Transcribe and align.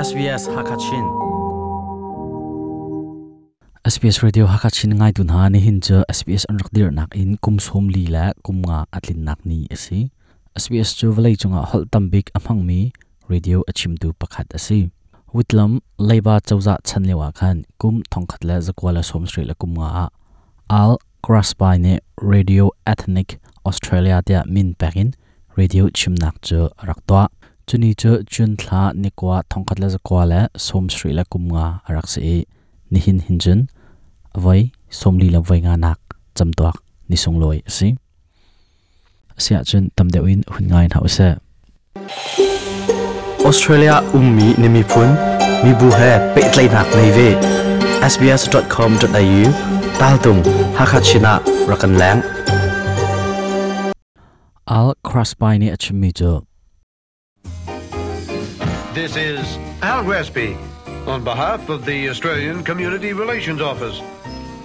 SBS 0.00 0.48
Hakachin. 0.56 1.06
SBS 3.84 4.24
Radio 4.24 4.46
Hakachin 4.46 4.96
ngai 4.96 5.12
tun 5.12 5.28
ha 5.28 5.48
ni 5.52 5.60
hin 5.60 5.80
cha 5.86 5.98
SBS 6.08 6.44
anrak 6.50 6.70
dir 6.76 6.88
nak 6.98 7.12
in 7.22 7.36
kum 7.44 7.58
som 7.58 7.88
li 7.94 8.04
la 8.14 8.32
kum 8.46 8.62
nga 8.66 8.78
atlin 8.96 9.20
nak 9.28 9.40
ni 9.44 9.58
asi 9.76 9.98
SBS 10.62 10.90
chu 10.98 11.12
valai 11.16 11.34
chunga 11.42 11.64
hol 11.72 11.84
tambik 11.92 12.32
amhang 12.38 12.62
mi, 12.68 12.78
radio 13.32 13.58
achim 13.72 13.92
tu 14.02 14.08
pakhat 14.20 14.48
asi 14.58 14.80
witlam 15.34 15.72
leiba 16.08 16.34
chawza 16.48 16.74
dạ 16.74 16.76
chanlewa 16.88 17.28
khan 17.38 17.56
kum 17.80 17.94
thongkhat 18.12 18.42
la 18.48 18.56
zakwala 18.66 19.02
som 19.10 19.24
sri 19.30 19.44
la 19.50 19.54
kum 19.60 19.70
nga 19.78 20.08
al 20.80 20.92
crossby 21.24 21.74
ne 21.84 21.94
radio 22.32 22.64
ethnic 22.92 23.28
australia 23.68 24.16
tia 24.26 24.40
min 24.54 24.68
pakin 24.80 25.08
radio 25.58 25.84
chimnak 25.98 26.36
chu 26.46 26.58
raktwa 26.88 27.22
chuni 27.70 27.90
chu 27.94 28.10
chun 28.32 28.50
thla 28.60 28.82
nikwa 29.02 29.34
thongkhat 29.50 29.78
la 29.82 29.88
zakwa 29.94 30.22
la 30.30 30.40
som 30.66 30.86
sri 30.94 31.10
la 31.18 31.24
kum 31.32 31.44
nga 31.54 31.66
rak 31.94 32.06
se 32.12 32.20
ni 32.92 32.98
hin 33.04 33.20
hinjun 33.26 33.60
vai 34.44 34.62
somli 35.00 35.28
la 35.34 35.40
vai 35.48 35.60
nga 35.66 35.74
nak 35.84 36.00
chamtuak 36.36 36.76
ni 37.08 37.16
song 37.22 37.36
loi 37.42 37.58
si 37.76 37.88
sia 39.44 39.60
chun 39.68 39.84
tamdeuin 39.96 40.42
hun 40.52 40.66
ngai 40.70 40.86
na 40.92 40.98
use 41.06 41.28
Australia 43.48 43.94
ummi 44.18 44.48
nimi 44.62 44.82
phun 44.90 45.10
mi 45.62 45.70
bu 45.78 45.88
he 46.00 46.12
pe 46.34 46.40
tlai 46.52 46.68
nak 46.74 46.88
nei 46.98 47.10
ve 47.16 47.28
sbs.com.au 48.12 49.42
tal 50.00 50.16
tung 50.24 50.42
hakachina 50.78 51.32
rakan 51.70 51.92
lang 52.00 52.20
al 54.76 54.88
crossby 55.06 55.54
ni 55.60 55.66
achimi 55.76 56.10
jo 56.18 56.49
This 58.90 59.14
is 59.14 59.56
Al 59.82 60.02
Gresby 60.02 60.58
on 61.06 61.22
behalf 61.22 61.68
of 61.68 61.84
the 61.86 62.08
Australian 62.08 62.64
Community 62.64 63.12
Relations 63.12 63.60
Office, 63.62 64.02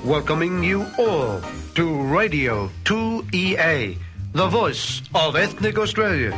welcoming 0.03 0.63
you 0.63 0.87
all 0.97 1.39
to 1.75 2.01
Radio 2.01 2.71
2EA, 2.85 3.95
the 4.33 4.47
voice 4.47 5.03
of 5.13 5.35
ethnic 5.35 5.77
Australia. 5.77 6.33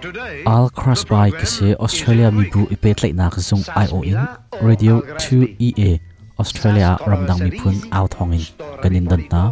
Today, 0.00 0.44
al 0.46 0.68
the 0.68 0.74
crossby 0.82 1.30
program 1.34 1.40
kase 1.40 1.62
is 1.62 1.76
australia 1.82 2.30
mi 2.30 2.46
bu 2.50 2.62
Greek. 2.70 2.86
ipe 2.86 3.10
na 3.14 3.28
zung 3.42 3.66
io 4.06 4.22
radio 4.62 5.02
2 5.18 5.56
ea 5.58 5.98
australia 6.38 6.94
ramdang 7.02 7.42
mi 7.42 7.50
phun 7.58 7.74
out 7.90 8.14
hongin 8.14 8.46
kanin 8.82 9.10
dan 9.10 9.26
na. 9.34 9.42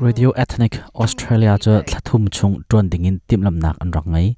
radio 0.00 0.34
ethnic 0.34 0.82
australia 0.98 1.54
cha 1.58 1.78
thlathum 1.86 2.26
chung 2.26 2.58
tron 2.68 2.90
dingin 2.90 3.22
timlam 3.28 3.62
nak 3.62 3.78
an 3.78 3.94
rak 3.94 4.06
ngai 4.16 4.34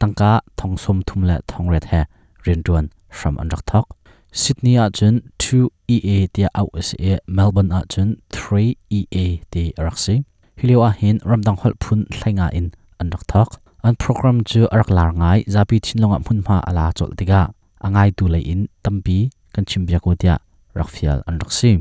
tangka 0.00 0.40
thongsom 0.56 1.02
thum 1.06 1.22
la 1.22 1.36
thongret 1.50 1.84
he 1.92 2.00
rinduan 2.46 2.90
from 3.10 3.36
anrak 3.36 3.62
thok. 3.70 3.86
Sydney 4.32 4.76
a 4.76 4.90
chun 4.90 5.14
2 5.38 5.68
ea 5.88 6.26
tia 6.34 6.48
aus 6.54 6.94
e 6.98 7.18
melbourne 7.26 7.72
a 7.72 7.82
chun 7.88 8.16
3 8.30 8.74
ea 8.90 9.40
ti 9.50 9.72
raksi 9.78 10.24
hilewa 10.58 10.90
hin 11.00 11.18
ramdang 11.30 11.58
hol 11.62 11.74
phun 11.80 12.06
thlainga 12.12 12.46
in 12.52 12.72
anrak 13.00 13.24
thok. 13.32 13.50
An 13.82 13.96
program 13.96 14.44
chu 14.44 14.66
arak 14.72 14.90
lar 14.90 15.10
ngai 15.12 15.44
zapi 15.54 15.76
thinlonga 15.80 16.18
mun 16.26 16.42
ma 16.48 16.56
ala 16.68 16.86
chol 16.98 17.12
tiga 17.18 17.40
angai 17.86 18.08
tu 18.16 18.26
le 18.26 18.40
in 18.52 18.68
tampi 18.84 19.18
kan 19.54 19.64
chimbia 19.64 19.98
ko 20.04 20.14
tia 20.14 20.38
rakfial 20.78 21.22
an 21.28 21.38
raksi 21.42 21.72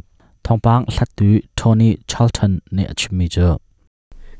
thongpang 0.45 0.83
hlattu 0.95 1.29
tony 1.59 1.89
charlton 2.07 2.53
ne 2.72 2.83
achimi 2.94 3.27
jo 3.35 3.57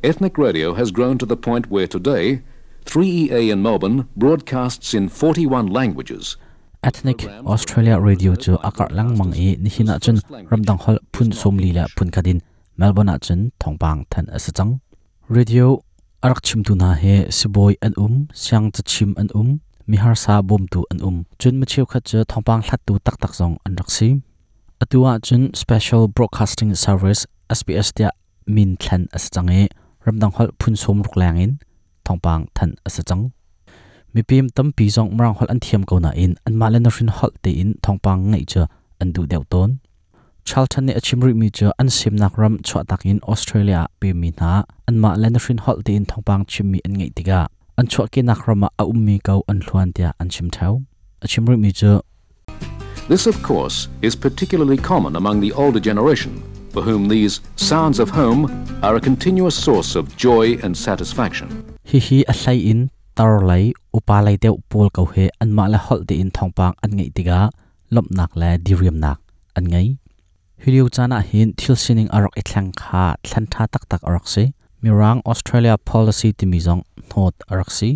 Ethnic 0.04 0.38
radio 0.38 0.76
has 0.76 0.92
grown 0.92 1.18
to 1.18 1.26
the 1.26 1.38
point 1.48 1.72
where 1.72 1.88
today, 1.88 2.42
3EA 2.86 3.52
in 3.52 3.62
Melbourne 3.62 4.08
broadcasts 4.16 4.94
in 4.94 5.10
41 5.10 5.68
languages. 5.68 6.38
ethnic 6.86 7.26
australia 7.54 8.00
radio 8.00 8.36
chu 8.44 8.54
akar 8.70 8.90
lang 8.98 9.18
mang 9.20 9.34
e 9.46 9.48
ni 9.64 9.70
hina 9.76 9.96
chun 10.06 10.18
ramdang 10.52 10.80
hol 10.84 10.98
phun 11.14 11.30
som 11.40 11.58
li 11.64 11.70
la 11.78 11.86
phun 11.98 12.10
kadin 12.16 12.40
melbourne 12.80 13.16
chun 13.26 13.40
thongpang 13.62 14.00
than 14.12 14.26
asachang 14.38 14.74
radio 15.38 15.66
arak 16.26 16.42
chim 16.48 16.62
tu 16.68 16.76
na 16.82 16.90
he 17.04 17.16
siboi 17.38 17.74
an 17.88 17.94
um 18.06 18.14
siang 18.44 18.68
cha 18.76 18.84
chim 18.92 19.10
an 19.22 19.30
um 19.40 19.50
mihar 19.90 20.16
sa 20.24 20.36
bom 20.50 20.64
tu 20.74 20.86
an 20.92 21.00
um 21.08 21.18
chun 21.42 21.56
ma 21.60 21.66
cheu 21.72 21.86
khat 21.92 22.04
chu 22.10 22.20
thongpang 22.32 22.62
hlat 22.68 22.82
tu 22.88 22.94
tak 23.06 23.18
tak 23.24 23.34
zong 23.40 23.56
an 23.66 23.74
raksi 23.82 24.10
atua 24.84 25.12
chun 25.28 25.42
special 25.64 26.04
broadcasting 26.16 26.72
service 26.86 27.22
sbs 27.58 27.90
tia 27.98 28.10
min 28.56 28.78
thlan 28.82 29.02
asachang 29.18 29.50
e 29.60 29.62
ramdang 30.06 30.34
hol 30.38 30.50
phun 30.60 30.76
som 30.84 30.98
ruk 31.06 31.16
lang 31.22 31.38
in 31.46 31.52
thongpang 32.06 32.48
than 32.56 32.76
asachang 32.88 33.32
tam 34.56 34.72
pi 34.72 34.86
zong 34.88 35.12
mrang 35.18 35.36
hol 35.38 35.48
an 35.50 35.60
thiam 35.60 35.86
ko 35.86 36.00
na 36.00 36.12
in 36.12 36.36
an 36.46 36.56
malen 36.56 36.84
na 36.84 36.90
rin 37.00 37.08
hol 37.08 37.32
te 37.44 37.52
in 37.52 37.74
thongpang 37.84 38.32
ngai 38.32 38.46
cha 38.48 38.68
an 39.02 39.12
du 39.12 39.28
deu 39.28 39.44
ton. 39.50 39.80
Charlton 40.46 40.86
ne 40.86 40.94
achimri 40.94 41.34
mi 41.36 41.50
cha 41.50 41.72
an 41.80 41.90
sim 41.90 42.16
nak 42.16 42.38
ram 42.38 42.60
chwa 42.60 42.88
tak 42.88 43.06
in 43.06 43.20
Australia 43.28 43.88
pe 44.00 44.14
mi 44.14 44.32
na 44.40 44.64
an 44.88 45.00
ma 45.00 45.14
len 45.16 45.36
rin 45.50 45.58
hol 45.58 45.82
te 45.82 45.96
in 45.96 46.06
thongpang 46.06 46.48
chim 46.48 46.72
mi 46.72 46.80
an 46.86 46.96
ngai 46.98 47.12
tiga 47.14 47.48
an 47.78 47.88
chwa 47.88 48.08
ke 48.08 48.24
nak 48.24 48.48
rama 48.48 48.70
a 48.80 48.86
ummi 48.86 49.22
kau 49.22 49.44
an 49.50 49.60
hluan 49.60 49.94
tia 49.94 50.14
an 50.20 50.30
chim 50.30 50.50
thau. 50.50 50.84
Achimri 51.22 51.60
mi 51.60 51.72
cha 51.72 52.00
This, 53.08 53.28
of 53.28 53.44
course, 53.44 53.88
is 54.02 54.16
particularly 54.16 54.78
common 54.78 55.16
among 55.16 55.40
the 55.40 55.52
older 55.52 55.80
generation, 55.80 56.42
for 56.72 56.82
whom 56.82 57.08
these 57.08 57.40
sounds 57.56 58.00
of 58.00 58.10
home 58.10 58.50
are 58.82 58.96
a 58.96 59.00
continuous 59.00 59.54
source 59.54 59.96
of 59.96 60.18
joy 60.18 60.58
and 60.64 60.76
satisfaction 60.76 61.75
hi 61.90 62.00
hi 62.06 62.18
a 62.32 62.34
hlai 62.34 62.58
in, 62.72 62.90
tar 63.16 63.46
lai, 63.50 63.74
upa 63.98 64.18
lai 64.26 64.36
deuh 64.44 64.58
pol 64.70 64.90
ko 64.90 65.06
he, 65.14 65.30
an 65.42 65.50
ma 65.58 65.68
la 65.68 65.78
hol 65.78 66.02
te 66.08 66.16
in 66.24 66.32
thongpang 66.32 66.74
an 66.84 66.92
ngai 66.98 67.10
tiga, 67.16 67.40
lop 67.94 68.06
nak 68.18 68.32
la 68.36 68.58
diriam 68.58 68.98
nak, 69.06 69.20
an 69.56 69.66
ngai 69.72 69.88
hiliu 70.66 70.90
chana 70.90 71.22
hin 71.30 71.54
thil 71.58 71.76
sining 71.76 72.10
arok 72.18 72.34
ithlang 72.42 72.70
kha, 72.82 73.04
thlan 73.26 73.46
tha 73.54 73.64
tak 73.74 73.84
tak 73.92 74.02
arok 74.10 74.26
se 74.34 74.44
mirang 74.82 75.20
australia 75.32 75.76
policy 75.78 76.30
ti 76.34 76.46
mi 76.52 76.60
jong 76.66 76.82
not 77.12 77.36
arok 77.52 77.70
si. 77.78 77.90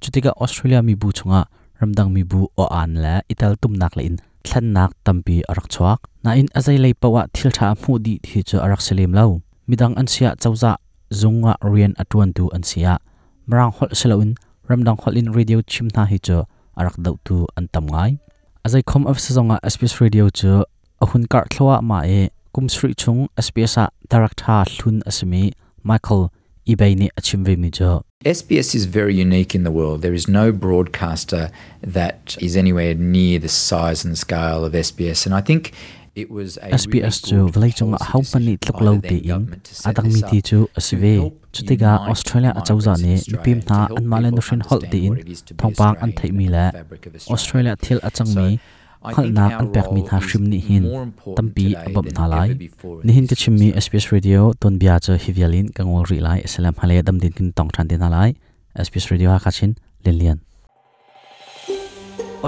Chutiga 0.00 0.32
australia 0.42 0.82
mi 0.82 0.94
bu 0.94 1.08
chunga, 1.18 1.42
ramdang 1.80 2.10
mi 2.14 2.22
bu 2.30 2.40
o 2.62 2.64
an 2.82 2.94
la 3.04 3.14
ital 3.32 3.54
tum 3.62 3.72
nak 3.80 3.94
la 3.96 4.02
in, 4.08 4.16
thlan 4.44 4.66
nak 4.76 4.90
tampi 5.04 5.36
arok 5.50 5.68
chuak. 5.74 6.00
Na 6.24 6.30
in 6.40 6.48
azai 6.58 6.78
lai 6.84 6.92
pawa 7.02 7.22
thil 7.34 7.50
tha 7.56 7.68
mu 7.82 7.98
di 8.04 8.14
thi 8.24 8.42
chu 8.48 8.56
arok 8.64 8.82
selim 8.86 9.12
lau. 9.18 9.30
Midang 9.68 9.94
an 10.00 10.06
sia 10.12 10.34
chawza 10.42 10.72
zunga 11.20 11.54
rian 11.72 11.94
atuan 12.02 12.34
tu 12.36 12.50
an 12.56 12.62
sia 12.70 12.98
marang 13.48 13.72
hol 13.72 13.88
seloin 14.00 14.34
ramdang 14.68 14.98
hol 15.02 15.16
in 15.16 15.32
radio 15.32 15.60
chimna 15.62 16.04
hi 16.08 16.18
chu 16.18 16.42
arak 16.76 16.96
dau 17.04 17.16
tu 17.24 17.46
an 17.56 17.68
tam 17.72 17.86
ngai. 17.88 18.18
Azai 18.66 18.82
khom 18.82 19.06
of 19.06 19.16
sezonga 19.26 19.56
sbs 19.72 20.00
radio 20.00 20.28
chu 20.40 20.64
ahun 21.04 21.24
kar 21.34 21.44
thlowa 21.54 21.78
ma 21.82 22.02
e 22.18 22.28
kum 22.52 22.68
sri 22.68 22.92
chung 22.94 23.22
sbs 23.44 23.76
a 23.84 23.88
director 24.10 24.60
hlun 24.74 25.00
asmi 25.12 25.42
michael 25.82 26.28
ibaini 26.66 27.08
achimve 27.16 27.56
mi 27.64 27.70
jo 27.80 28.02
SBS 28.26 28.74
is 28.74 28.84
very 28.84 29.14
unique 29.14 29.54
in 29.54 29.62
the 29.62 29.70
world. 29.70 30.02
There 30.02 30.12
is 30.12 30.26
no 30.26 30.50
broadcaster 30.50 31.50
that 31.82 32.36
is 32.40 32.56
anywhere 32.56 32.92
near 32.92 33.38
the 33.38 33.48
size 33.48 34.04
and 34.04 34.18
scale 34.18 34.64
of 34.64 34.72
SBS, 34.72 35.24
and 35.24 35.36
I 35.36 35.40
think 35.40 35.72
it 36.16 36.28
was 36.28 36.56
a 36.56 36.70
SBS 36.78 37.22
chu 37.28 37.46
vlai 37.56 37.70
chung 37.80 37.92
policy 37.92 38.10
hau 38.12 38.22
pani 38.32 38.56
tlok 38.56 38.80
lo 38.88 38.94
then 39.04 39.20
in 39.34 39.46
adang 39.90 40.10
mi 40.14 40.22
ti 40.30 40.42
chu 40.50 40.66
asve 40.82 41.12
chutiga 41.58 41.92
australia 42.14 42.50
achauza 42.62 42.96
ne 43.04 43.14
nupim 43.34 43.60
tha 43.68 43.78
anmalen 44.00 44.34
no 44.38 44.42
hrin 44.48 44.66
hol 44.70 44.82
ti 44.92 45.04
in 45.10 45.14
thongpang 45.60 46.02
an 46.06 46.12
thei 46.18 46.30
mi 46.40 46.48
la 46.56 46.66
australia 47.36 47.74
thil 47.84 48.00
achang 48.10 48.34
mi 48.38 48.48
khalnak 49.14 49.52
an 49.60 49.68
pek 49.74 49.88
mi 49.96 50.02
tha 50.10 50.18
shrim 50.26 50.44
ni 50.52 50.58
hin 50.68 50.84
tampi 51.38 51.66
abam 51.86 52.10
na 52.18 52.26
lai 52.34 52.48
ni 53.06 53.12
hin 53.18 53.30
ka 53.30 53.36
chimmi 53.42 53.68
sps 53.84 54.10
radio 54.14 54.50
ton 54.64 54.78
bia 54.82 54.98
cha 55.06 55.14
hivialin 55.24 55.70
kangol 55.78 56.04
ri 56.10 56.18
lai 56.26 56.38
salam 56.54 56.74
hale 56.82 56.96
dam 57.08 57.16
din 57.24 57.32
kin 57.38 57.48
tong 57.60 57.70
than 57.76 57.86
din 57.94 58.04
lai 58.16 58.28
sps 58.86 59.10
radio 59.12 59.30
ha 59.34 59.38
kachin 59.46 59.74
lilian 60.04 60.38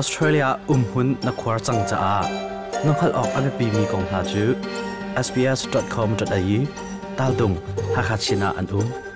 australia 0.01 0.49
um 0.75 0.85
hun 0.93 1.09
na 1.27 1.33
khwar 1.41 1.59
chang 1.67 1.83
cha 1.91 2.05
a 2.13 2.17
nong 2.85 2.97
khal 3.01 3.13
ok 3.23 3.35
an 3.41 3.51
pi 3.59 3.67
mi 3.75 3.85
kong 3.93 4.07
tha 4.13 4.21
chu 4.33 4.45
sps.com.au 5.27 6.90
tal 7.17 7.33
dung 7.39 7.57
hakhat 7.97 8.21
sina 8.21 8.55
an 8.59 8.67
um 8.73 9.10